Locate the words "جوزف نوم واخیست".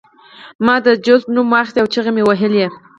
1.05-1.75